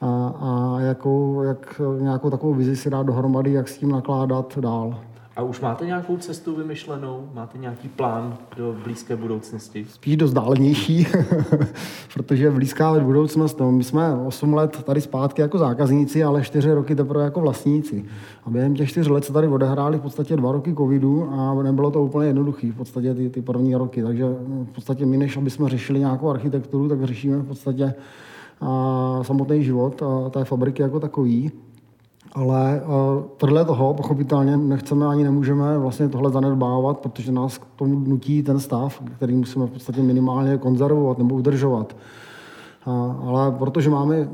a, 0.00 0.34
a 0.40 0.80
jakou, 0.80 1.42
jak 1.42 1.80
nějakou 2.00 2.30
takovou 2.30 2.54
vizi 2.54 2.76
si 2.76 2.90
dát 2.90 3.06
dohromady, 3.06 3.52
jak 3.52 3.68
s 3.68 3.78
tím 3.78 3.90
nakládat 3.90 4.58
dál. 4.58 4.98
A 5.36 5.42
už 5.42 5.60
máte 5.60 5.86
nějakou 5.86 6.16
cestu 6.16 6.56
vymyšlenou? 6.56 7.28
Máte 7.34 7.58
nějaký 7.58 7.88
plán 7.88 8.36
do 8.56 8.76
blízké 8.84 9.16
budoucnosti? 9.16 9.86
spíš 9.88 10.16
dost 10.16 10.32
dálenější, 10.32 11.06
protože 12.14 12.50
blízká 12.50 13.00
budoucnost, 13.00 13.60
no, 13.60 13.72
my 13.72 13.84
jsme 13.84 14.14
8 14.26 14.54
let 14.54 14.82
tady 14.84 15.00
zpátky 15.00 15.42
jako 15.42 15.58
zákazníci, 15.58 16.24
ale 16.24 16.42
4 16.42 16.72
roky 16.72 16.94
teprve 16.94 17.24
jako 17.24 17.40
vlastníci. 17.40 18.04
A 18.44 18.50
během 18.50 18.74
těch 18.74 18.88
4 18.88 19.10
let 19.10 19.24
se 19.24 19.32
tady 19.32 19.48
odehrály 19.48 19.98
v 19.98 20.00
podstatě 20.00 20.36
dva 20.36 20.52
roky 20.52 20.74
covidu 20.74 21.30
a 21.30 21.62
nebylo 21.62 21.90
to 21.90 22.02
úplně 22.02 22.28
jednoduché 22.28 22.72
v 22.72 22.76
podstatě 22.76 23.14
ty, 23.14 23.30
ty 23.30 23.42
první 23.42 23.74
roky. 23.74 24.02
Takže 24.02 24.24
v 24.64 24.72
podstatě 24.74 25.06
my, 25.06 25.16
než 25.16 25.36
aby 25.36 25.50
jsme 25.50 25.68
řešili 25.68 25.98
nějakou 25.98 26.30
architekturu, 26.30 26.88
tak 26.88 27.04
řešíme 27.04 27.36
v 27.36 27.46
podstatě 27.46 27.94
a, 28.60 29.20
samotný 29.22 29.64
život 29.64 30.02
a, 30.02 30.30
té 30.30 30.44
fabriky 30.44 30.82
jako 30.82 31.00
takový. 31.00 31.50
Ale 32.32 32.82
uh, 32.84 33.22
podle 33.22 33.64
toho 33.64 33.94
pochopitelně 33.94 34.56
nechceme 34.56 35.06
ani 35.06 35.24
nemůžeme 35.24 35.78
vlastně 35.78 36.08
tohle 36.08 36.30
zanedbávat, 36.30 36.98
protože 36.98 37.32
nás 37.32 37.58
k 37.58 37.64
tomu 37.76 37.98
nutí 37.98 38.42
ten 38.42 38.60
stav, 38.60 39.02
který 39.16 39.36
musíme 39.36 39.66
v 39.66 39.70
podstatě 39.70 40.02
minimálně 40.02 40.58
konzervovat 40.58 41.18
nebo 41.18 41.34
udržovat. 41.34 41.96
A, 42.86 43.16
ale 43.26 43.52
protože 43.52 43.90
máme 43.90 44.28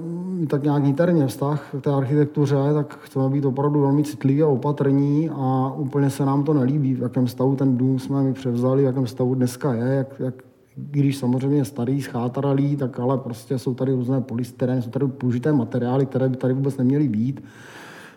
tak 0.49 0.63
nějak 0.63 0.85
interně 0.85 1.27
vztah 1.27 1.75
k 1.79 1.85
té 1.85 1.91
architektuře, 1.91 2.57
tak 2.75 2.99
chceme 3.03 3.29
být 3.29 3.45
opravdu 3.45 3.81
velmi 3.81 4.05
citliví 4.05 4.43
a 4.43 4.47
opatrní 4.47 5.31
a 5.31 5.73
úplně 5.77 6.11
se 6.11 6.25
nám 6.25 6.45
to 6.45 6.55
nelíbí, 6.55 6.95
v 6.95 7.03
jakém 7.03 7.29
stavu 7.29 7.57
ten 7.57 7.77
dům 7.77 7.99
jsme 7.99 8.23
my 8.23 8.33
převzali, 8.33 8.83
v 8.83 8.87
jakém 8.87 9.07
stavu 9.07 9.35
dneska 9.35 9.75
je, 9.75 9.95
jak, 9.95 10.21
jak 10.21 10.35
když 10.77 11.17
samozřejmě 11.17 11.65
starý, 11.65 12.03
schátralý, 12.03 12.77
tak 12.77 13.01
ale 13.01 13.19
prostě 13.19 13.59
jsou 13.59 13.75
tady 13.75 13.93
různé 13.93 14.21
polystyreny, 14.21 14.83
jsou 14.83 14.91
tady 14.91 15.07
použité 15.07 15.53
materiály, 15.53 16.07
které 16.07 16.29
by 16.29 16.37
tady 16.37 16.55
vůbec 16.55 16.77
neměly 16.77 17.09
být. 17.09 17.45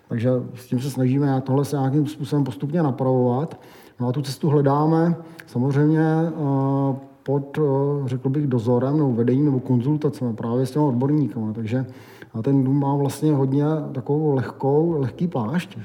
Takže 0.08 0.30
s 0.56 0.68
tím 0.68 0.80
se 0.80 0.90
snažíme 0.90 1.42
tohle 1.42 1.66
se 1.66 1.76
nějakým 1.76 2.08
způsobem 2.08 2.44
postupně 2.44 2.84
napravovat. 2.84 3.62
No 4.00 4.08
a 4.08 4.12
tu 4.12 4.22
cestu 4.22 4.50
hledáme 4.50 5.16
samozřejmě 5.48 6.02
eh, 6.02 6.96
pod, 7.24 7.58
eh, 7.58 7.62
řekl 8.06 8.30
bych, 8.30 8.48
dozorem 8.48 8.98
nebo 8.98 9.14
vedením 9.14 9.46
nebo 9.46 9.60
konzultacemi 9.60 10.34
právě 10.34 10.66
s 10.66 10.72
těmi 10.72 10.86
odborníkama. 10.86 11.54
Takže 11.54 11.86
a 12.34 12.42
ten 12.42 12.64
dům 12.64 12.80
má 12.80 12.96
vlastně 12.96 13.34
hodně 13.34 13.66
takovou 13.92 14.36
lehkou, 14.36 15.00
lehký 15.00 15.28
plášť 15.28 15.78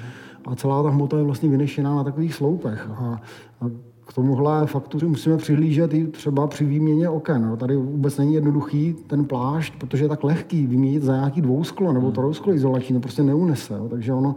a 0.47 0.54
celá 0.54 0.83
ta 0.83 0.90
hmota 0.90 1.19
je 1.19 1.25
vlastně 1.25 1.49
vynešená 1.49 1.97
na 1.97 2.04
takových 2.04 2.35
sloupech. 2.35 2.88
A, 2.90 3.21
a 3.61 3.71
k 4.06 4.12
tomuhle 4.12 4.66
faktu 4.66 5.08
musíme 5.08 5.37
přihlížet 5.37 5.94
i 5.94 6.06
třeba 6.06 6.46
při 6.46 6.64
výměně 6.64 7.08
oken. 7.08 7.42
No, 7.42 7.56
tady 7.56 7.76
vůbec 7.76 8.18
není 8.18 8.34
jednoduchý 8.34 8.94
ten 9.06 9.25
plášť, 9.25 9.75
protože 9.78 10.04
je 10.04 10.08
tak 10.08 10.25
lehký 10.25 10.66
vyměnit 10.66 11.02
za 11.02 11.16
nějaký 11.16 11.40
dvousklo 11.40 11.92
nebo 11.92 12.11
trojusklo 12.11 12.54
izolační, 12.54 12.94
to 12.94 13.00
prostě 13.00 13.23
neunese. 13.23 13.75
Jo. 13.75 13.88
Takže 13.88 14.12
ono 14.12 14.34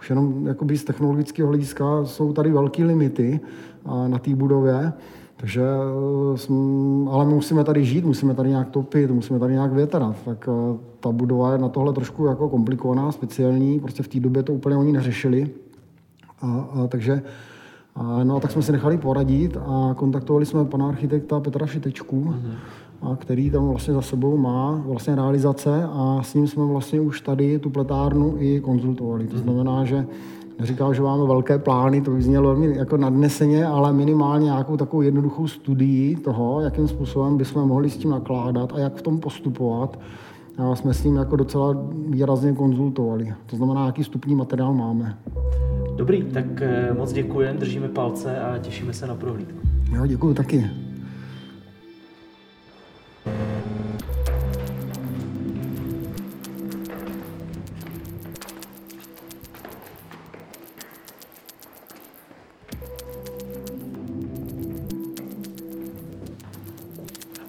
už 0.00 0.10
jenom 0.10 0.46
jakoby 0.46 0.78
z 0.78 0.84
technologického 0.84 1.48
hlediska 1.48 2.04
jsou 2.04 2.32
tady 2.32 2.52
velké 2.52 2.84
limity 2.84 3.40
na 4.08 4.18
té 4.18 4.34
budově. 4.34 4.92
Takže, 5.36 5.62
eh, 5.62 7.10
ale 7.10 7.24
my 7.24 7.34
musíme 7.34 7.64
tady 7.64 7.84
žít, 7.84 8.04
musíme 8.04 8.34
tady 8.34 8.48
nějak 8.48 8.70
topit, 8.70 9.10
musíme 9.10 9.38
tady 9.38 9.52
nějak 9.52 9.72
větrat. 9.72 10.16
Tak 10.24 10.48
eh, 10.48 10.78
ta 11.00 11.12
budova 11.12 11.52
je 11.52 11.58
na 11.58 11.68
tohle 11.68 11.92
trošku 11.92 12.26
jako 12.26 12.48
komplikovaná, 12.48 13.12
speciální, 13.12 13.80
prostě 13.80 14.02
v 14.02 14.08
té 14.08 14.20
době 14.20 14.42
to 14.42 14.52
úplně 14.52 14.76
oni 14.76 14.92
neřešili. 14.92 15.50
A, 16.40 16.68
a, 16.72 16.86
takže 16.86 17.22
a, 17.98 18.24
no 18.24 18.36
a 18.36 18.40
tak 18.40 18.50
jsme 18.50 18.62
si 18.62 18.72
nechali 18.72 18.98
poradit 18.98 19.56
a 19.56 19.94
kontaktovali 19.96 20.46
jsme 20.46 20.64
pana 20.64 20.88
architekta 20.88 21.40
Petra 21.40 21.66
Šitečku, 21.66 22.24
mm-hmm. 22.24 22.52
a 23.02 23.16
který 23.16 23.50
tam 23.50 23.68
vlastně 23.68 23.94
za 23.94 24.02
sebou 24.02 24.36
má 24.36 24.82
vlastně 24.86 25.14
realizace 25.14 25.88
a 25.92 26.20
s 26.22 26.34
ním 26.34 26.46
jsme 26.46 26.64
vlastně 26.64 27.00
už 27.00 27.20
tady 27.20 27.58
tu 27.58 27.70
pletárnu 27.70 28.34
i 28.38 28.60
konzultovali. 28.60 29.26
To 29.26 29.34
mhm. 29.34 29.42
znamená, 29.42 29.84
že 29.84 30.06
neříkal, 30.58 30.94
že 30.94 31.02
máme 31.02 31.26
velké 31.26 31.58
plány, 31.58 32.00
to 32.00 32.10
vyznělo 32.10 32.48
velmi 32.48 32.76
jako 32.76 32.96
nadneseně, 32.96 33.66
ale 33.66 33.92
minimálně 33.92 34.44
nějakou 34.44 34.76
takovou 34.76 35.02
jednoduchou 35.02 35.46
studii 35.46 36.16
toho, 36.16 36.60
jakým 36.60 36.88
způsobem 36.88 37.36
bychom 37.36 37.68
mohli 37.68 37.90
s 37.90 37.96
tím 37.96 38.10
nakládat 38.10 38.72
a 38.72 38.78
jak 38.78 38.94
v 38.94 39.02
tom 39.02 39.20
postupovat. 39.20 39.98
A 40.58 40.76
jsme 40.76 40.94
s 40.94 41.04
ním 41.04 41.16
jako 41.16 41.36
docela 41.36 41.76
výrazně 42.08 42.52
konzultovali. 42.52 43.34
To 43.46 43.56
znamená, 43.56 43.86
jaký 43.86 44.04
stupní 44.04 44.34
materiál 44.34 44.74
máme. 44.74 45.18
Dobrý, 45.96 46.22
tak 46.22 46.62
eh, 46.62 46.94
moc 46.98 47.12
děkujeme, 47.12 47.58
držíme 47.58 47.88
palce 47.88 48.40
a 48.40 48.58
těšíme 48.58 48.92
se 48.92 49.06
na 49.06 49.14
prohlídku. 49.14 49.58
Jo, 49.92 50.06
děkuji 50.06 50.34
taky. 50.34 50.70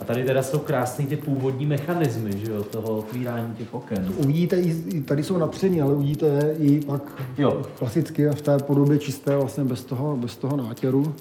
Tady 0.10 0.24
teda 0.24 0.44
jsou 0.44 0.60
krásné 0.60 1.06
ty 1.06 1.18
původní 1.18 1.66
mechanismy, 1.66 2.40
že 2.40 2.52
jo, 2.52 2.64
toho 2.64 2.98
otvírání 2.98 3.56
těch 3.56 3.74
oken. 3.74 4.14
Uvidíte, 4.18 4.56
i 4.60 5.02
tady 5.02 5.24
jsou 5.24 5.38
napření, 5.38 5.82
ale 5.82 5.94
uvidíte 5.94 6.56
i 6.60 6.82
pak 6.82 7.02
jo. 7.38 7.62
klasicky 7.80 8.28
v 8.28 8.42
té 8.42 8.58
podobě 8.60 9.00
čisté, 9.00 9.38
vlastně 9.38 9.64
bez 9.64 9.86
toho, 9.86 10.18
bez 10.18 10.38
toho 10.38 10.58
nátěru. 10.58 11.16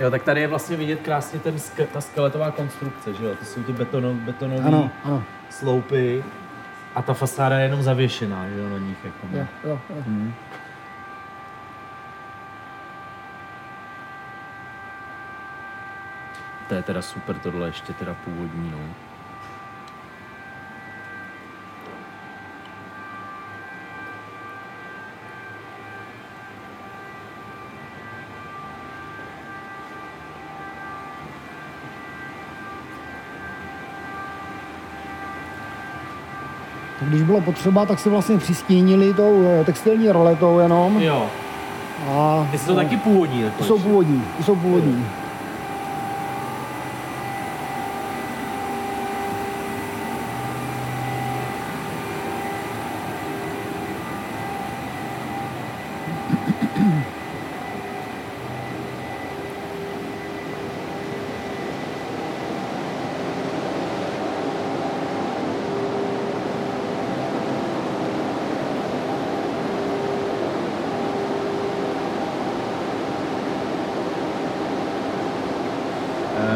Jo, 0.00 0.10
tak 0.10 0.22
tady 0.22 0.40
je 0.40 0.46
vlastně 0.46 0.76
vidět 0.76 1.00
krásně 1.02 1.38
ten, 1.38 1.54
ta 1.92 2.00
skeletová 2.00 2.50
konstrukce, 2.50 3.14
že 3.14 3.24
jo? 3.24 3.34
To 3.38 3.44
jsou 3.44 3.62
ty 3.62 3.72
betono, 3.72 4.14
betonové 4.14 4.62
ano, 4.62 4.90
ano. 5.04 5.22
sloupy 5.50 6.24
a 6.94 7.02
ta 7.02 7.14
fasáda 7.14 7.58
je 7.58 7.64
jenom 7.64 7.82
zavěšená, 7.82 8.48
že 8.48 8.58
jo, 8.58 8.68
na 8.68 8.78
nich. 8.78 9.04
Jako, 9.04 9.26
jo, 9.32 9.46
jo, 9.64 9.80
jo. 9.90 10.02
Hmm. 10.06 10.32
To 16.68 16.74
je 16.74 16.82
teda 16.82 17.02
super, 17.02 17.38
tohle 17.38 17.68
ještě 17.68 17.92
teda 17.92 18.16
původní, 18.24 18.70
no. 18.70 18.78
když 37.08 37.22
bylo 37.22 37.40
potřeba, 37.40 37.86
tak 37.86 38.00
se 38.00 38.10
vlastně 38.10 38.38
přistínili 38.38 39.14
tou 39.14 39.44
eh, 39.60 39.64
textilní 39.64 40.10
roletou 40.10 40.58
jenom. 40.58 41.00
Jo. 41.00 41.26
A, 42.08 42.48
jsou 42.56 42.66
to 42.66 42.74
taky 42.74 42.96
původní? 42.96 43.44
Jsou 43.62 43.78
původní, 43.78 44.24
jsou 44.44 44.56
původní. 44.56 45.06
Jo. 45.08 45.25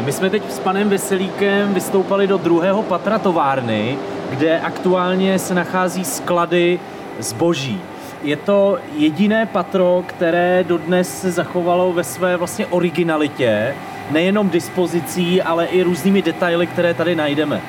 My 0.05 0.11
jsme 0.11 0.29
teď 0.29 0.51
s 0.51 0.59
panem 0.59 0.89
Veselíkem 0.89 1.73
vystoupali 1.73 2.27
do 2.27 2.37
druhého 2.37 2.83
patra 2.83 3.19
továrny, 3.19 3.97
kde 4.29 4.59
aktuálně 4.59 5.39
se 5.39 5.53
nachází 5.53 6.05
sklady 6.05 6.79
zboží. 7.19 7.81
Je 8.23 8.35
to 8.35 8.77
jediné 8.97 9.45
patro, 9.45 10.03
které 10.07 10.63
dodnes 10.67 11.21
se 11.21 11.31
zachovalo 11.31 11.93
ve 11.93 12.03
své 12.03 12.37
vlastně 12.37 12.65
originalitě, 12.65 13.75
nejenom 14.11 14.49
dispozicí, 14.49 15.41
ale 15.41 15.65
i 15.65 15.83
různými 15.83 16.21
detaily, 16.21 16.67
které 16.67 16.93
tady 16.93 17.15
najdeme. 17.15 17.61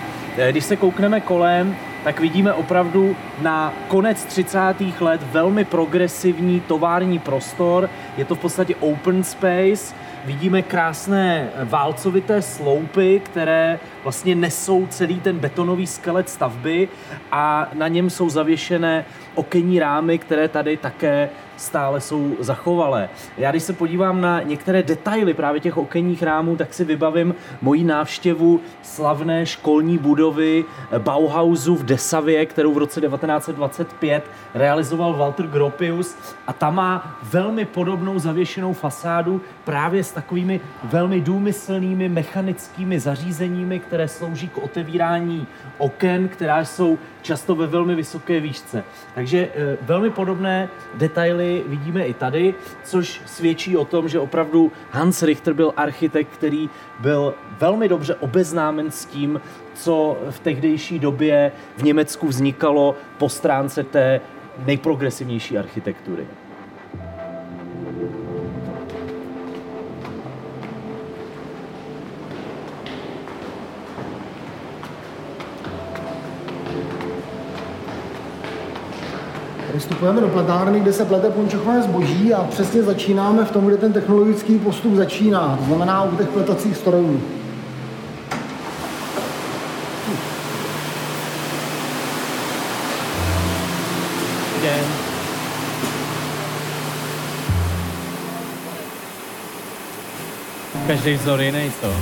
Když 0.50 0.64
se 0.64 0.76
koukneme 0.76 1.20
kolem, 1.20 1.76
tak 2.04 2.20
vidíme 2.20 2.52
opravdu 2.52 3.16
na 3.42 3.72
konec 3.88 4.24
30. 4.24 4.58
let 5.00 5.20
velmi 5.32 5.64
progresivní 5.64 6.60
tovární 6.60 7.18
prostor. 7.18 7.90
Je 8.16 8.24
to 8.24 8.34
v 8.34 8.38
podstatě 8.38 8.74
open 8.80 9.24
space, 9.24 9.94
vidíme 10.24 10.62
krásné 10.62 11.50
válcovité 11.64 12.42
sloupy, 12.42 13.20
které 13.24 13.78
vlastně 14.02 14.34
nesou 14.34 14.86
celý 14.86 15.20
ten 15.20 15.38
betonový 15.38 15.86
skelet 15.86 16.28
stavby 16.28 16.88
a 17.32 17.68
na 17.74 17.88
něm 17.88 18.10
jsou 18.10 18.30
zavěšené 18.30 19.04
okenní 19.34 19.78
rámy, 19.78 20.18
které 20.18 20.48
tady 20.48 20.76
také 20.76 21.30
stále 21.56 22.00
jsou 22.00 22.36
zachovalé. 22.40 23.08
Já 23.38 23.50
když 23.50 23.62
se 23.62 23.72
podívám 23.72 24.20
na 24.20 24.42
některé 24.42 24.82
detaily 24.82 25.34
právě 25.34 25.60
těch 25.60 25.76
okenních 25.76 26.22
rámů, 26.22 26.56
tak 26.56 26.74
si 26.74 26.84
vybavím 26.84 27.34
moji 27.62 27.84
návštěvu 27.84 28.60
slavné 28.82 29.46
školní 29.46 29.98
budovy 29.98 30.64
Bauhausu 30.98 31.76
v 31.76 31.84
Desavě, 31.84 32.46
kterou 32.46 32.74
v 32.74 32.78
roce 32.78 33.00
1925 33.00 34.24
realizoval 34.54 35.14
Walter 35.14 35.46
Gropius 35.46 36.16
a 36.46 36.52
ta 36.52 36.70
má 36.70 37.18
velmi 37.22 37.64
podobnou 37.64 38.18
zavěšenou 38.18 38.72
fasádu 38.72 39.40
právě 39.64 40.04
s 40.04 40.12
takovými 40.12 40.60
velmi 40.84 41.20
důmyslnými 41.20 42.08
mechanickými 42.08 43.00
zařízeními, 43.00 43.78
které 43.78 44.08
slouží 44.08 44.48
k 44.48 44.58
otevírání 44.58 45.46
oken, 45.78 46.28
která 46.28 46.64
jsou 46.64 46.98
často 47.22 47.54
ve 47.54 47.66
velmi 47.66 47.94
vysoké 47.94 48.40
výšce. 48.40 48.84
Takže 49.14 49.38
e, 49.38 49.76
velmi 49.82 50.10
podobné 50.10 50.68
detaily 50.94 51.41
vidíme 51.66 52.06
i 52.06 52.14
tady, 52.14 52.54
což 52.84 53.22
svědčí 53.26 53.76
o 53.76 53.84
tom, 53.84 54.08
že 54.08 54.20
opravdu 54.20 54.72
Hans 54.90 55.22
Richter 55.22 55.54
byl 55.54 55.72
architekt, 55.76 56.28
který 56.32 56.70
byl 56.98 57.34
velmi 57.58 57.88
dobře 57.88 58.14
obeznámen 58.14 58.90
s 58.90 59.04
tím, 59.04 59.40
co 59.74 60.18
v 60.30 60.40
tehdejší 60.40 60.98
době 60.98 61.52
v 61.76 61.82
Německu 61.82 62.28
vznikalo 62.28 62.96
po 63.18 63.28
stránce 63.28 63.82
té 63.84 64.20
nejprogresivnější 64.66 65.58
architektury. 65.58 66.26
vystupujeme 79.82 80.20
do 80.20 80.28
platárny, 80.28 80.80
kde 80.80 80.92
se 80.92 81.04
plete 81.04 81.30
punčochové 81.30 81.82
zboží 81.82 82.34
a 82.34 82.44
přesně 82.44 82.82
začínáme 82.82 83.44
v 83.44 83.50
tom, 83.50 83.66
kde 83.66 83.76
ten 83.76 83.92
technologický 83.92 84.58
postup 84.58 84.94
začíná, 84.94 85.56
to 85.58 85.64
znamená 85.64 86.04
u 86.04 86.16
těch 86.16 86.28
pletacích 86.28 86.76
strojů. 86.76 87.22
Každý 100.86 101.14
vzor 101.14 101.40
jiný 101.40 101.72
co? 101.80 101.92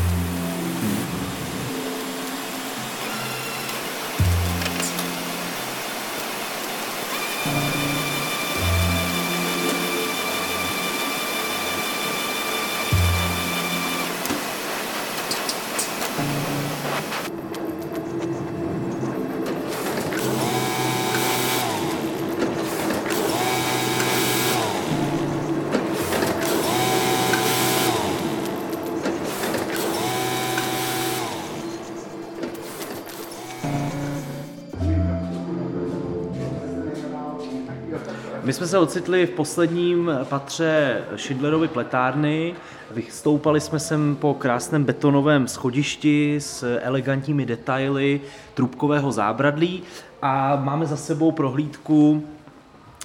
Jsme 38.60 38.66
se 38.66 38.78
ocitli 38.78 39.26
v 39.26 39.30
posledním 39.30 40.10
patře 40.24 41.02
Schindlerovy 41.16 41.68
pletárny. 41.68 42.54
Vystoupali 42.90 43.60
jsme 43.60 43.78
sem 43.78 44.16
po 44.16 44.34
krásném 44.34 44.84
betonovém 44.84 45.48
schodišti 45.48 46.36
s 46.40 46.78
elegantními 46.82 47.46
detaily 47.46 48.20
trubkového 48.54 49.12
zábradlí 49.12 49.82
a 50.22 50.56
máme 50.56 50.86
za 50.86 50.96
sebou 50.96 51.32
prohlídku 51.32 52.26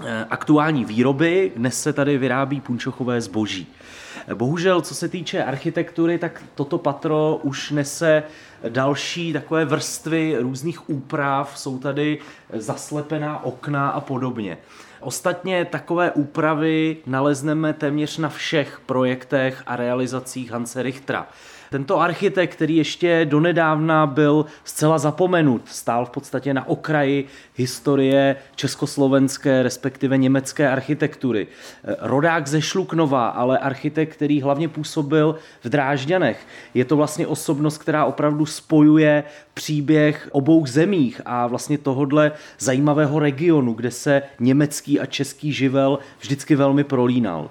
eh, 0.06 0.26
aktuální 0.30 0.86
výroby. 0.86 1.52
Dnes 1.56 1.82
se 1.82 1.94
tady 1.94 2.18
vyrábí 2.18 2.62
punčochové 2.62 3.22
zboží. 3.22 3.68
Bohužel, 4.34 4.82
co 4.82 4.96
se 4.96 5.10
týče 5.10 5.44
architektury, 5.44 6.18
tak 6.18 6.44
toto 6.56 6.78
patro 6.78 7.40
už 7.44 7.72
nese 7.72 8.24
další 8.70 9.34
takové 9.34 9.66
vrstvy 9.66 10.38
různých 10.40 10.90
úprav, 10.90 11.58
jsou 11.60 11.78
tady 11.80 12.20
zaslepená 12.54 13.44
okna 13.44 13.90
a 13.90 14.00
podobně. 14.00 14.58
Ostatně 15.06 15.66
takové 15.66 16.12
úpravy 16.12 16.98
nalezneme 17.06 17.74
téměř 17.74 18.18
na 18.18 18.30
všech 18.30 18.80
projektech 18.86 19.64
a 19.66 19.76
realizacích 19.76 20.52
Hanse 20.52 20.84
Richtera. 20.84 21.28
Tento 21.70 22.00
architekt, 22.00 22.56
který 22.56 22.76
ještě 22.76 23.26
donedávna 23.26 24.06
byl 24.06 24.46
zcela 24.64 24.98
zapomenut, 24.98 25.62
stál 25.66 26.06
v 26.06 26.10
podstatě 26.10 26.54
na 26.54 26.68
okraji 26.68 27.28
historie 27.56 28.36
československé, 28.56 29.64
respektive 29.64 30.18
německé 30.18 30.70
architektury. 30.70 31.48
Rodák 32.00 32.48
ze 32.48 32.62
Šluknova, 32.62 33.28
ale 33.28 33.58
architekt, 33.58 34.14
který 34.14 34.42
hlavně 34.42 34.70
působil 34.70 35.36
v 35.64 35.70
Drážďanech. 35.70 36.48
Je 36.74 36.86
to 36.86 36.96
vlastně 36.96 37.28
osobnost, 37.28 37.78
která 37.78 38.06
opravdu 38.06 38.46
spojuje 38.46 39.24
příběh 39.54 40.30
obou 40.32 40.66
zemích 40.66 41.22
a 41.26 41.48
vlastně 41.48 41.78
tohodle 41.78 42.32
zajímavého 42.60 43.20
regionu, 43.20 43.74
kde 43.74 43.92
se 43.92 44.22
německý 44.40 45.00
a 45.00 45.06
český 45.06 45.54
živel 45.54 46.00
vždycky 46.20 46.56
velmi 46.56 46.84
prolínal. 46.84 47.50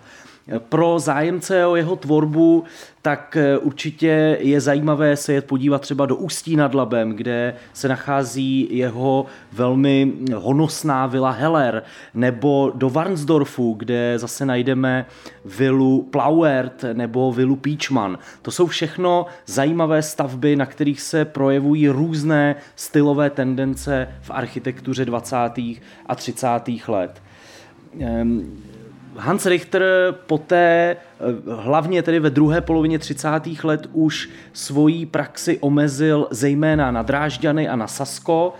Pro 0.59 0.99
zájemce 0.99 1.67
o 1.67 1.77
jeho 1.77 1.97
tvorbu 1.97 2.65
tak 3.03 3.37
eh, 3.37 3.59
určitě 3.59 4.37
je 4.41 4.61
zajímavé 4.61 5.17
se 5.17 5.33
jet 5.33 5.47
podívat 5.47 5.81
třeba 5.81 6.07
do 6.07 6.17
Ústí 6.17 6.57
nad 6.57 6.75
Labem, 6.75 7.11
kde 7.11 7.55
se 7.73 7.89
nachází 7.89 8.69
jeho 8.71 9.27
velmi 9.53 10.13
honosná 10.35 11.07
vila 11.07 11.31
Heller, 11.31 11.83
nebo 12.15 12.73
do 12.75 12.91
Varnsdorfu, 12.91 13.75
kde 13.79 14.19
zase 14.19 14.47
najdeme 14.47 15.07
vilu 15.45 16.03
Plauert 16.03 16.85
nebo 16.93 17.33
vilu 17.33 17.57
Peachman. 17.57 18.19
To 18.43 18.51
jsou 18.51 18.67
všechno 18.67 19.27
zajímavé 19.47 20.03
stavby, 20.03 20.57
na 20.57 20.67
kterých 20.67 21.01
se 21.01 21.25
projevují 21.25 21.89
různé 21.89 22.57
stylové 22.77 23.31
tendence 23.31 24.09
v 24.23 24.31
architektuře 24.31 25.05
20. 25.05 25.37
a 26.07 26.15
30. 26.15 26.49
let. 26.89 27.23
Hans 29.17 29.47
Richter 29.47 29.85
poté, 30.27 30.97
eh, 30.97 31.25
hlavně 31.55 32.03
tedy 32.03 32.21
ve 32.21 32.31
druhé 32.31 32.61
polovině 32.61 32.99
30. 32.99 33.65
let, 33.65 33.89
už 33.93 34.29
svoji 34.53 35.07
praxi 35.07 35.59
omezil 35.59 36.29
zejména 36.31 36.91
na 36.91 37.03
Drážďany 37.03 37.69
a 37.69 37.77
na 37.77 37.87
Sasko. 37.87 38.55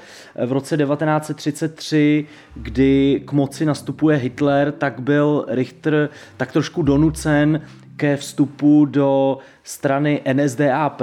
V 0.47 0.53
roce 0.53 0.77
1933, 0.77 2.27
kdy 2.55 3.23
k 3.25 3.33
moci 3.33 3.65
nastupuje 3.67 4.17
Hitler, 4.17 4.73
tak 4.73 5.01
byl 5.01 5.45
Richter 5.49 6.09
tak 6.37 6.53
trošku 6.53 6.83
donucen 6.83 7.61
ke 7.97 8.17
vstupu 8.17 8.85
do 8.85 9.39
strany 9.63 10.21
NSDAP. 10.33 11.03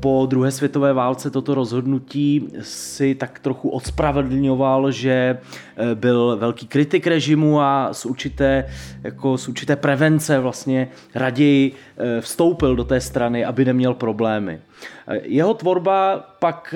Po 0.00 0.26
druhé 0.30 0.50
světové 0.50 0.92
válce 0.92 1.30
toto 1.30 1.54
rozhodnutí 1.54 2.48
si 2.60 3.14
tak 3.14 3.38
trochu 3.38 3.68
odspravedlňoval, 3.68 4.90
že 4.90 5.38
eh, 5.38 5.94
byl 5.94 6.36
velký 6.36 6.66
kritik 6.66 7.06
režimu 7.06 7.60
a 7.60 7.88
z 7.92 8.06
určité, 8.06 8.64
jako 9.02 9.38
z 9.38 9.48
určité 9.48 9.76
prevence 9.76 10.38
vlastně 10.38 10.88
raději 11.14 11.72
eh, 11.72 12.20
vstoupil 12.20 12.76
do 12.76 12.84
té 12.84 13.00
strany, 13.00 13.44
aby 13.44 13.64
neměl 13.64 13.94
problémy. 13.94 14.60
Eh, 15.08 15.20
jeho 15.22 15.54
tvorba 15.54 16.18
pak 16.38 16.74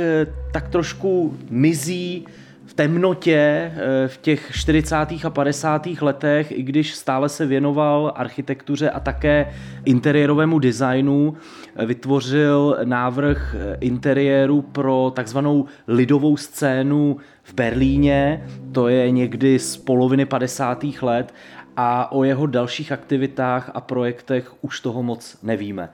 tak 0.52 0.68
trošku 0.68 1.36
mizí 1.50 2.26
temnotě 2.74 3.72
eh, 3.74 4.08
v 4.08 4.16
těch 4.16 4.50
40. 4.52 4.96
a 5.24 5.30
50. 5.30 5.86
letech, 6.00 6.52
i 6.52 6.62
když 6.62 6.94
stále 6.94 7.28
se 7.28 7.46
věnoval 7.46 8.12
architektuře 8.16 8.90
a 8.90 9.00
také 9.00 9.52
interiérovému 9.84 10.58
designu, 10.58 11.34
eh, 11.76 11.86
vytvořil 11.86 12.78
návrh 12.84 13.56
eh, 13.58 13.76
interiéru 13.80 14.62
pro 14.62 15.12
takzvanou 15.16 15.64
lidovou 15.88 16.36
scénu 16.36 17.16
v 17.42 17.54
Berlíně, 17.54 18.46
to 18.72 18.88
je 18.88 19.10
někdy 19.10 19.58
z 19.58 19.76
poloviny 19.76 20.26
50. 20.26 21.02
let 21.02 21.34
a 21.76 22.12
o 22.12 22.24
jeho 22.24 22.46
dalších 22.46 22.92
aktivitách 22.92 23.70
a 23.74 23.80
projektech 23.80 24.52
už 24.60 24.80
toho 24.80 25.02
moc 25.02 25.38
nevíme. 25.42 25.88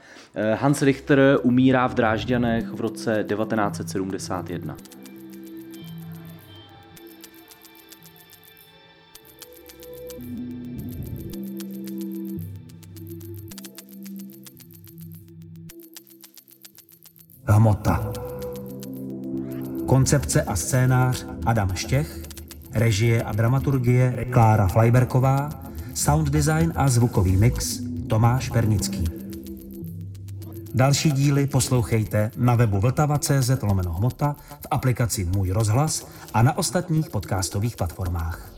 Hans 0.54 0.82
Richter 0.82 1.38
umírá 1.42 1.86
v 1.86 1.94
Drážďanech 1.94 2.68
v 2.68 2.80
roce 2.80 3.24
1971. 3.28 5.01
Koncepce 20.02 20.42
a 20.42 20.56
scénář 20.56 21.26
Adam 21.46 21.74
Štěch, 21.74 22.22
režie 22.72 23.22
a 23.22 23.32
dramaturgie 23.32 24.26
Klára 24.32 24.68
Flajberková, 24.68 25.50
sound 25.94 26.30
design 26.30 26.72
a 26.76 26.88
zvukový 26.88 27.36
mix 27.36 27.80
Tomáš 28.08 28.50
Pernický. 28.50 29.04
Další 30.74 31.12
díly 31.12 31.46
poslouchejte 31.46 32.30
na 32.36 32.54
webu 32.54 32.80
vltava.cz 32.80 33.50
lomeno 33.62 33.92
hmota, 33.92 34.36
v 34.60 34.66
aplikaci 34.70 35.24
Můj 35.24 35.50
rozhlas 35.50 36.06
a 36.34 36.42
na 36.42 36.58
ostatních 36.58 37.10
podcastových 37.10 37.76
platformách. 37.76 38.52